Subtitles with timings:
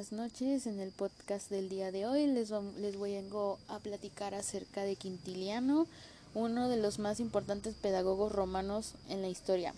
[0.00, 0.66] buenas noches.
[0.66, 3.16] En el podcast del día de hoy les, les voy
[3.68, 5.86] a platicar acerca de Quintiliano,
[6.32, 9.74] uno de los más importantes pedagogos romanos en la historia.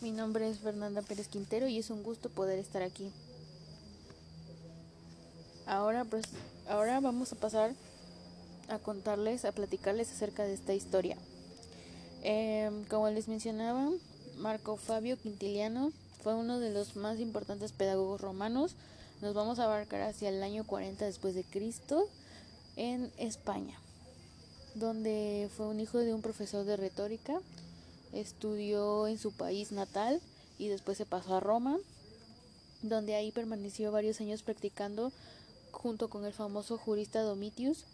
[0.00, 3.12] Mi nombre es Fernanda Pérez Quintero y es un gusto poder estar aquí.
[5.64, 6.24] Ahora, pues,
[6.66, 7.72] ahora vamos a pasar
[8.66, 11.16] a contarles, a platicarles acerca de esta historia.
[12.24, 13.88] Em, como les mencionaba,
[14.36, 15.92] Marco Fabio Quintiliano
[16.22, 18.76] fue uno de los más importantes pedagogos romanos.
[19.20, 22.08] Nos vamos a abarcar hacia el año 40 después de Cristo
[22.76, 23.78] en España,
[24.76, 27.40] donde fue un hijo de un profesor de retórica.
[28.12, 30.20] Estudió en su país natal
[30.58, 31.78] y después se pasó a Roma,
[32.82, 35.12] donde ahí permaneció varios años practicando
[35.72, 37.84] junto con el famoso jurista Domitius,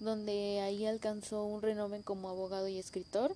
[0.00, 3.34] donde ahí alcanzó un renombre como abogado y escritor,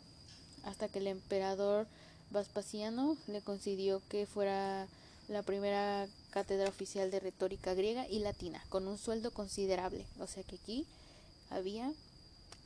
[0.64, 1.86] hasta que el emperador
[2.34, 4.86] Vespasiano le concedió que fuera
[5.28, 10.04] la primera cátedra oficial de retórica griega y latina, con un sueldo considerable.
[10.18, 10.86] O sea que aquí
[11.48, 11.90] había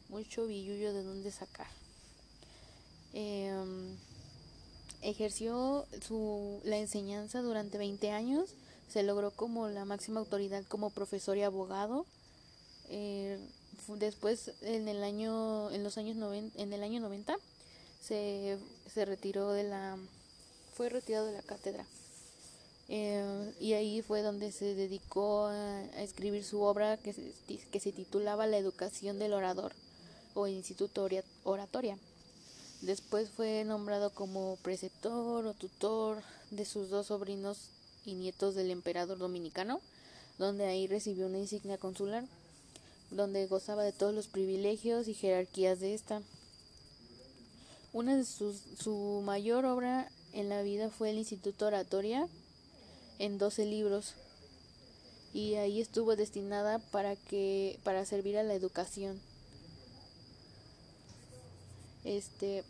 [0.09, 1.69] mucho billullo de dónde sacar.
[3.13, 3.97] Em,
[5.03, 8.55] ejerció su, la enseñanza durante 20 años,
[8.89, 12.07] se logró como la máxima autoridad como profesor y abogado.
[12.89, 13.39] Eh,
[13.99, 16.17] después en el año en los años
[16.57, 17.39] en el año 90
[18.01, 18.59] se,
[18.93, 19.97] se retiró de la,
[20.75, 21.87] fue retirado de la cátedra.
[22.91, 27.33] Eh, y ahí fue donde se dedicó a, escribir su obra que se,
[27.71, 29.73] que se titulaba La educación del orador
[30.35, 31.07] o Instituto
[31.45, 31.99] Oratoria.
[32.81, 37.71] Después fue nombrado como preceptor o tutor de sus dos sobrinos
[38.05, 39.81] y nietos del emperador dominicano,
[40.39, 42.25] donde ahí recibió una insignia consular,
[43.11, 46.23] donde gozaba de todos los privilegios y jerarquías de esta.
[47.99, 52.29] Una de sus, su mayor obra en la vida fue el Instituto Oratoria
[53.19, 54.15] en 12 libros
[55.35, 59.21] y ahí estuvo destinada para que para servir a la educación.
[62.05, 62.63] Este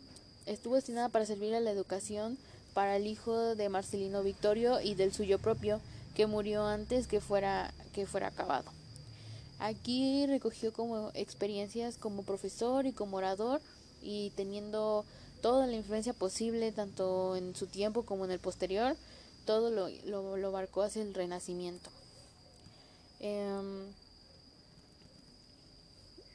[0.47, 2.39] estuvo destinada para servir a la educación
[2.73, 5.79] para el hijo de Marcelino Victorio y del suyo propio
[6.15, 8.71] que murió antes que fuera que fuera acabado.
[9.59, 13.61] Aquí recogió como experiencias como profesor y como orador
[14.01, 15.05] y teniendo
[15.41, 18.95] toda la influencia posible, tanto en su tiempo como en el posterior,
[19.45, 21.89] todo lo, lo, lo abarcó hacia el renacimiento.
[23.19, 23.91] Em,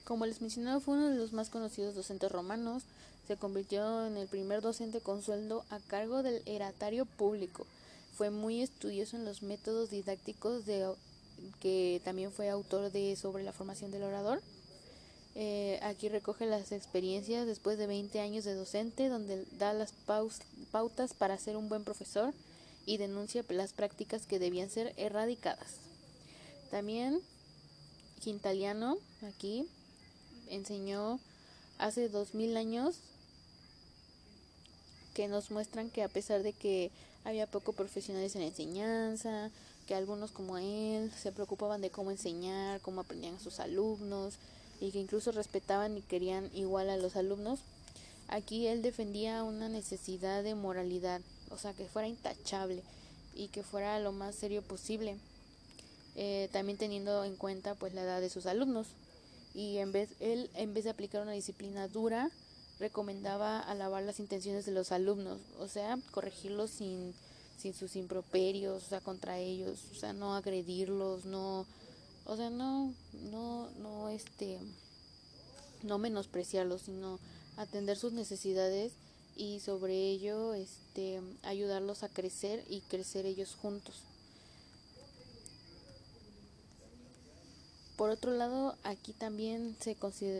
[0.04, 2.82] como les mencionaba, fue uno de los más conocidos docentes romanos,
[3.26, 7.66] se convirtió en el primer docente con sueldo a cargo del eratario público.
[8.16, 10.92] Fue muy estudioso en los métodos didácticos de
[11.60, 14.40] que también fue autor de sobre la formación del orador
[15.34, 19.92] eh, aquí recoge las experiencias después de 20 años de docente, donde da las
[20.70, 22.32] pautas para ser un buen profesor
[22.86, 25.76] y denuncia las prácticas que debían ser erradicadas.
[26.70, 27.20] También
[28.20, 29.66] Quintaliano aquí
[30.48, 31.18] enseñó
[31.78, 32.96] hace 2000 años
[35.14, 36.90] que nos muestran que a pesar de que
[37.24, 39.50] había poco profesionales en enseñanza,
[39.86, 44.34] que algunos como él se preocupaban de cómo enseñar, cómo aprendían sus alumnos,
[44.80, 47.60] y que incluso respetaban y querían igual a los alumnos,
[48.28, 51.20] aquí él defendía una necesidad de moralidad,
[51.50, 52.82] o sea, que fuera intachable
[53.34, 55.16] y que fuera lo más serio posible,
[56.16, 58.88] eh, también teniendo en cuenta pues la edad de sus alumnos.
[59.54, 62.30] Y en vez, él, en vez de aplicar una disciplina dura,
[62.80, 67.14] recomendaba alabar las intenciones de los alumnos, o sea, corregirlos sin,
[67.56, 71.66] sin sus improperios, o sea, contra ellos, o sea, no agredirlos, no
[72.26, 72.92] o sea, no,
[73.30, 74.58] no, no, este,
[75.82, 77.18] no menospreciarlos, sino
[77.56, 78.92] atender sus necesidades
[79.36, 84.02] y sobre ello, este, ayudarlos a crecer y crecer ellos juntos.
[87.96, 89.96] Por otro lado, aquí también se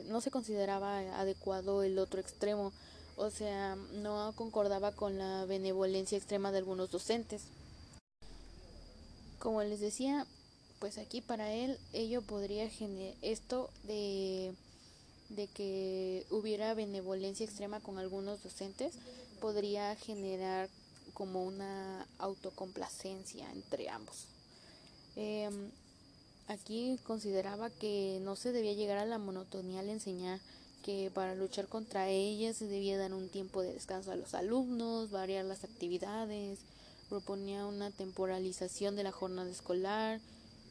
[0.09, 2.73] no se consideraba adecuado el otro extremo,
[3.17, 7.43] o sea, no concordaba con la benevolencia extrema de algunos docentes.
[9.39, 10.27] Como les decía,
[10.85, 14.53] pues aquí para él ello podría generar esto de,
[15.31, 18.93] de que hubiera benevolencia extrema con algunos docentes
[19.41, 20.69] podría generar
[21.15, 24.27] como una autocomplacencia entre ambos.
[25.17, 25.71] Em,
[26.49, 30.39] aquí consideraba que no se debía llegar a la monotonía al enseñar,
[30.83, 35.11] que para luchar contra ella se debía dar un tiempo de descanso a los alumnos,
[35.11, 36.59] variar las actividades,
[37.09, 40.21] proponía una temporalización de la jornada escolar,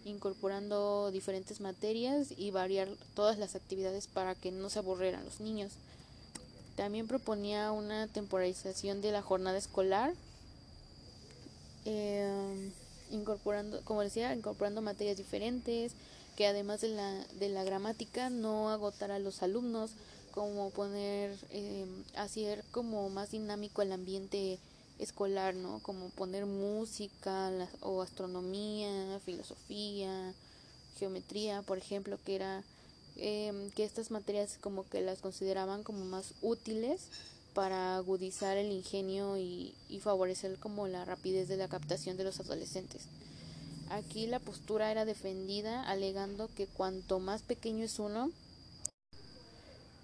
[0.06, 5.72] incorporando diferentes materias y variar todas las actividades para que no se aburrieran los niños.
[6.76, 10.14] También proponía una temporalización de la jornada escolar,
[11.86, 12.72] eh,
[13.12, 15.94] incorporando, como decía, incorporando materias diferentes,
[16.36, 19.92] que además de la, de la gramática no agotara a los alumnos,
[20.34, 21.86] como poner, eh,
[22.16, 24.58] hacer como más dinámico el ambiente
[25.00, 25.80] escolar, ¿no?
[25.80, 27.52] Como poner música
[27.82, 30.34] o astronomía, filosofía,
[30.98, 32.64] geometría, por ejemplo, que era
[33.16, 37.08] eh, que estas materias como que las consideraban como más útiles
[37.54, 42.40] para agudizar el ingenio y, y favorecer como la rapidez de la captación de los
[42.40, 43.04] adolescentes.
[43.90, 48.32] Aquí la postura era defendida alegando que cuanto más pequeño es uno,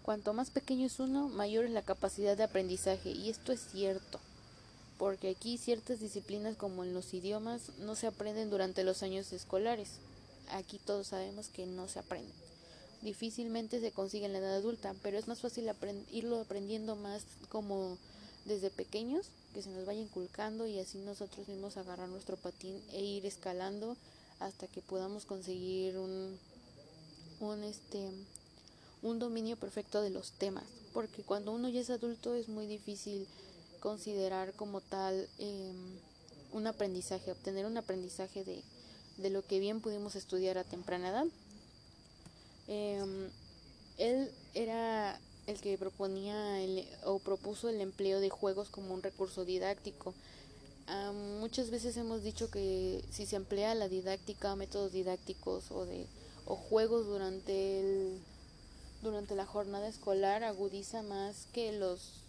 [0.03, 4.19] cuanto más pequeño es uno, mayor es la capacidad de aprendizaje y esto es cierto,
[4.99, 9.93] porque aquí ciertas disciplinas como en los idiomas no se aprenden durante los años escolares.
[10.51, 12.33] Aquí todos sabemos que no se aprenden.
[13.01, 15.71] Difícilmente se consigue en la edad adulta, pero es más fácil
[16.11, 17.97] irlo aprendiendo más como
[18.43, 23.01] desde pequeños que se nos vaya inculcando y así nosotros mismos agarrar nuestro patín e
[23.01, 23.95] ir escalando
[24.41, 26.37] hasta que podamos conseguir un,
[27.39, 28.09] un este
[29.01, 33.27] un dominio perfecto de los temas porque cuando uno ya es adulto es muy difícil
[33.79, 35.71] considerar como tal eh,
[36.51, 38.63] un aprendizaje obtener un aprendizaje de,
[39.17, 41.25] de lo que bien pudimos estudiar a temprana edad
[42.67, 43.29] eh,
[43.97, 49.43] él era el que proponía el, o propuso el empleo de juegos como un recurso
[49.43, 50.13] didáctico.
[51.39, 56.05] muchas veces hemos dicho que si se emplea la didáctica, métodos didácticos o de
[56.45, 58.19] o juegos durante el
[59.01, 62.23] durante la jornada escolar agudiza más que los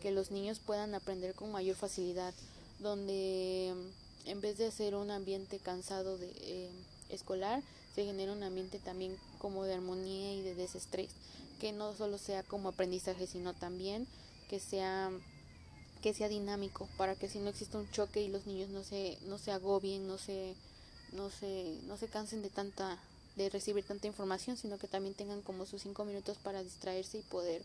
[0.00, 2.34] que los niños puedan aprender con mayor facilidad,
[2.80, 3.74] donde
[4.26, 6.70] en vez de hacer un ambiente cansado de eh,
[7.08, 7.62] escolar,
[7.94, 11.10] se genera un ambiente también como de armonía y de desestrés
[11.58, 14.06] que no solo sea como aprendizaje, sino también
[14.48, 15.10] que sea
[16.02, 19.18] que sea dinámico para que si no exista un choque y los niños no se
[19.26, 20.54] no se agobien, no se
[21.12, 22.98] no se no se cansen de tanta
[23.36, 27.22] de recibir tanta información, sino que también tengan como sus cinco minutos para distraerse y
[27.22, 27.62] poder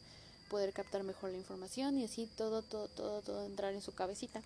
[0.53, 4.39] poder captar mejor la información y así todo todo todo todo entrar en su cabecita.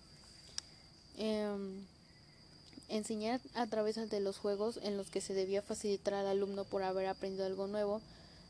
[1.18, 1.84] Em,
[2.88, 6.82] enseñar a través de los juegos en los que se debía facilitar al alumno por
[6.82, 8.00] haber aprendido algo nuevo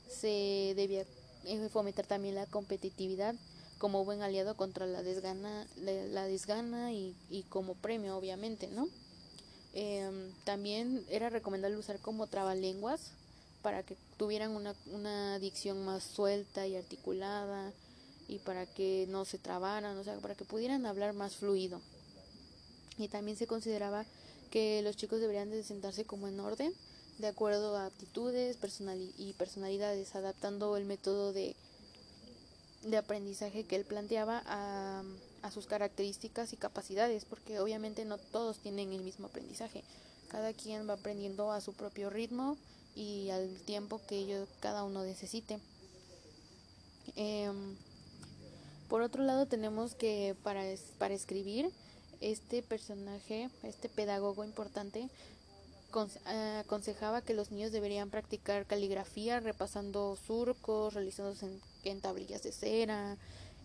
[0.09, 1.05] se debía
[1.47, 3.35] eh, fomentar también la competitividad
[3.79, 8.89] como buen aliado contra la desgana, la, desgana y, y, como premio, obviamente, ¿no?
[9.75, 13.11] Em, también era recomendable usar como trabalenguas
[13.63, 17.73] para que tuvieran una, una dicción más suelta y articulada
[18.29, 21.81] y para que no se trabaran, o sea, para que pudieran hablar más fluido.
[22.99, 24.05] Y también se consideraba
[24.51, 26.73] que los chicos deberían de sentarse como en orden
[27.19, 31.57] de acuerdo a aptitudes personal y personalidades, adaptando el método de,
[32.85, 35.03] de aprendizaje que él planteaba a,
[35.43, 39.83] a sus características y capacidades, porque obviamente no todos tienen el mismo aprendizaje.
[40.29, 42.57] Cada quien va aprendiendo a su propio ritmo
[42.99, 45.61] y al tiempo que ello, cada uno necesite.
[47.15, 47.77] Em,
[48.89, 50.65] por otro lado, tenemos que para,
[50.99, 51.71] para escribir,
[52.21, 55.09] este personaje, este pedagogo importante,
[56.27, 61.47] eh, aconsejaba que los niños deberían practicar caligrafía repasando surcos, realizándose
[61.85, 63.17] en, tablillas de cera,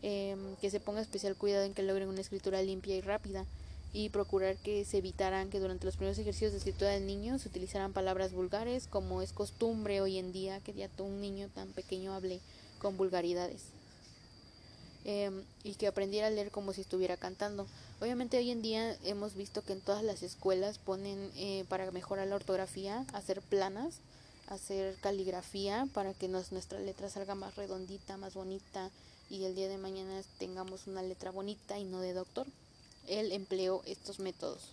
[0.04, 3.48] em, que se ponga especial cuidado en que logren una escritura limpia y rápida
[3.94, 7.48] y procurar que se evitaran que durante los primeros ejercicios de escritura del niño se
[7.48, 12.14] utilizaran palabras vulgares como es costumbre hoy en día que ya un niño tan pequeño
[12.14, 12.40] hable
[12.80, 13.66] con vulgaridades
[15.06, 17.68] em, y que aprendiera a leer como si estuviera cantando.
[18.02, 22.28] Obviamente hoy en día hemos visto que en todas las escuelas ponen eh, para mejorar
[22.28, 24.00] la ortografía, hacer planas,
[24.48, 28.90] hacer caligrafía para que nuestra letra salga más redondita, más bonita
[29.30, 32.48] y el día de mañana tengamos una letra bonita y no de doctor.
[33.08, 34.70] Él empleó estos métodos.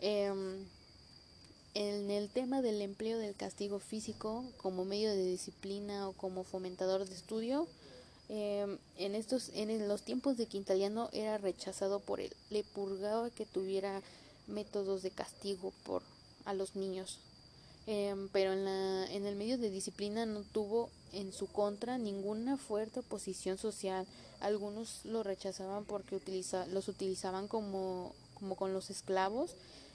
[0.00, 0.64] Em,
[1.74, 7.06] en el tema del empleo del castigo físico como medio de disciplina o como fomentador
[7.06, 7.66] de estudio,
[8.30, 13.44] eh, en estos en los tiempos de Quintaliano era rechazado por él le purgaba que
[13.44, 14.00] tuviera
[14.46, 16.02] métodos de castigo por
[16.46, 17.18] a los niños
[17.86, 22.56] eh, pero en la en el medio de disciplina no tuvo en su contra ninguna
[22.56, 24.06] fuerte oposición social
[24.40, 29.54] algunos lo rechazaban porque utiliza, los utilizaban como como con los esclavos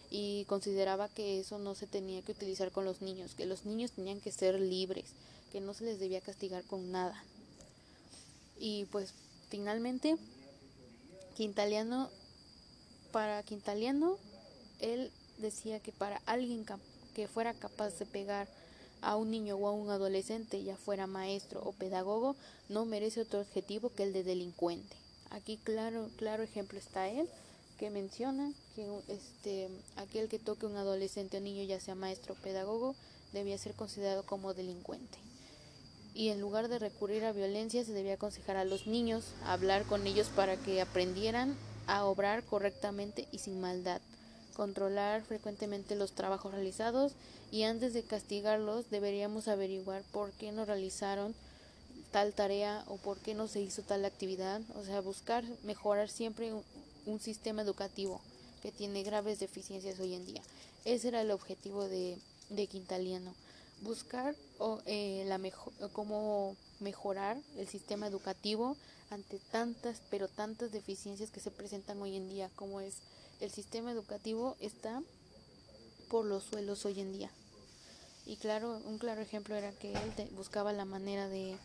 [0.10, 3.92] y consideraba que eso no se tenía que utilizar con los niños que los niños
[3.92, 5.14] tenían que ser libres
[5.52, 7.24] que no se les debía castigar con nada.
[8.60, 9.14] Y pues
[9.50, 10.18] finalmente,
[11.36, 12.10] Quintaliano,
[13.12, 14.18] para Quintaliano,
[14.80, 16.66] él decía que para alguien
[17.16, 18.48] que fuera capaz de pegar
[19.02, 22.36] a un niño o a un adolescente, ya fuera maestro o pedagogo,
[22.70, 24.96] no merece otro objetivo que el de delincuente.
[25.30, 27.30] Aquí claro, claro ejemplo está él,
[27.78, 32.38] que menciona que este aquel que toque un adolescente o niño ya sea maestro o
[32.38, 32.96] pedagogo
[33.32, 35.18] debía ser considerado como delincuente
[36.14, 39.86] y en lugar de recurrir a violencia se debía aconsejar a los niños a hablar
[39.86, 41.56] con ellos para que aprendieran
[41.88, 44.02] a obrar correctamente y sin maldad
[44.60, 47.14] controlar frecuentemente los trabajos realizados
[47.50, 51.34] y antes de castigarlos deberíamos averiguar por qué no realizaron
[52.12, 56.52] tal tarea o por qué no se hizo tal actividad, o sea, buscar mejorar siempre
[57.06, 58.20] un, sistema educativo
[58.62, 60.42] que tiene graves deficiencias hoy en día.
[60.84, 62.18] Ese era el objetivo de,
[62.50, 63.34] de Quintaliano,
[63.82, 68.76] buscar o, eh, la mejor, cómo mejorar el sistema educativo
[69.10, 72.96] ante tantas, pero tantas deficiencias que se presentan hoy en día, como es
[73.40, 75.02] el sistema educativo está
[76.10, 77.32] por los suelos hoy en día.
[78.26, 81.58] Y claro, un claro ejemplo era que él buscaba la manera de,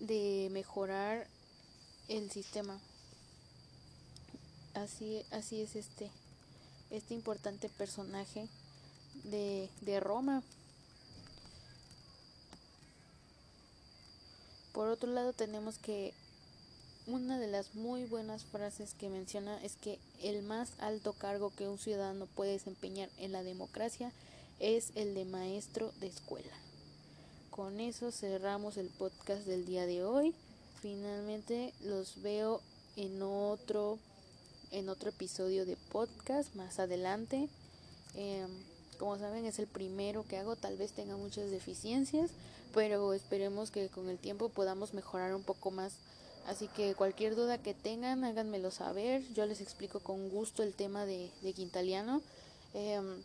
[0.00, 1.26] de, mejorar
[2.08, 2.78] el sistema.
[4.74, 6.10] Así, así es este,
[6.90, 8.48] este importante personaje
[9.24, 10.42] de, de Roma.
[14.72, 16.14] Por otro lado tenemos que
[17.06, 21.68] una de las muy buenas frases que menciona es que el más alto cargo que
[21.68, 24.10] un ciudadano puede desempeñar en la democracia
[24.58, 26.52] es el de maestro de escuela.
[27.50, 30.34] Con eso cerramos el podcast del día de hoy.
[30.80, 32.60] Finalmente los veo
[32.96, 33.98] en otro
[34.70, 37.48] en otro episodio de podcast más adelante.
[38.14, 38.50] Em,
[38.98, 42.30] como saben es el primero que hago, tal vez tenga muchas deficiencias,
[42.72, 45.92] pero esperemos que con el tiempo podamos mejorar un poco más
[46.46, 49.22] Así que cualquier duda que tengan, háganmelo saber.
[49.32, 52.20] Yo les explico con gusto el tema de, de Quintaliano.
[52.74, 53.22] Em,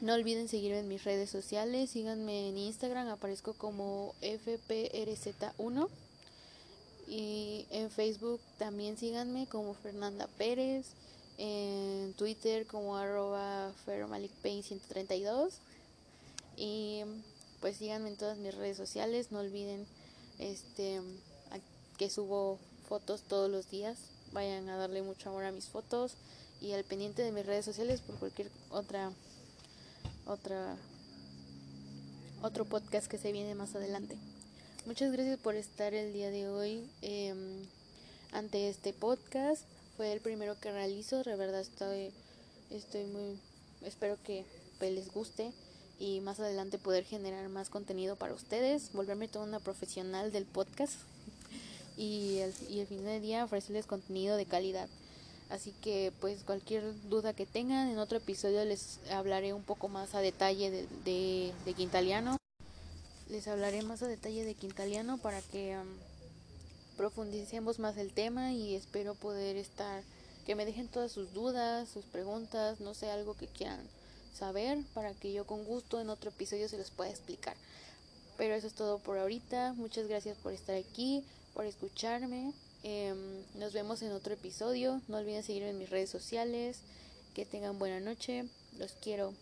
[0.00, 1.90] no olviden seguirme en mis redes sociales.
[1.90, 5.88] Síganme en Instagram, aparezco como FPRZ1.
[7.08, 10.86] Y en Facebook también síganme como Fernanda Pérez.
[11.38, 15.54] En Twitter como arroba 132
[16.56, 17.00] Y
[17.60, 19.32] pues síganme en todas mis redes sociales.
[19.32, 19.86] No olviden
[20.38, 21.00] este
[21.96, 22.58] que subo
[22.88, 23.98] fotos todos los días.
[24.32, 26.14] Vayan a darle mucho amor a mis fotos
[26.60, 29.12] y al pendiente de mis redes sociales por cualquier otra
[30.26, 30.76] otra
[32.42, 34.16] otro podcast que se viene más adelante.
[34.86, 37.64] Muchas gracias por estar el día de hoy em,
[38.32, 39.62] ante este podcast.
[39.96, 41.22] Fue el primero que realizo.
[41.22, 42.12] De verdad estoy
[42.70, 43.38] estoy muy
[43.82, 44.44] espero que
[44.78, 45.52] pues, les guste
[45.98, 50.94] y más adelante poder generar más contenido para ustedes, volverme toda una profesional del podcast
[51.96, 54.88] y el, y el fin de día ofrecerles contenido de calidad.
[55.50, 60.14] Así que pues cualquier duda que tengan en otro episodio les hablaré un poco más
[60.14, 62.38] a detalle de, de, de Quintaliano.
[63.28, 65.86] Les hablaré más a detalle de Quintaliano para que um,
[66.96, 70.02] profundicemos más el tema y espero poder estar,
[70.46, 73.80] que me dejen todas sus dudas, sus preguntas, no sé, algo que quieran
[74.34, 77.56] saber para que yo con gusto en otro episodio se los pueda explicar.
[78.38, 79.74] Pero eso es todo por ahorita.
[79.74, 81.22] Muchas gracias por estar aquí
[81.54, 82.52] por escucharme.
[82.82, 85.00] Em, nos vemos en otro episodio.
[85.08, 86.80] No olviden seguirme en mis redes sociales.
[87.34, 88.44] Que tengan buena noche.
[88.78, 89.32] Los quiero.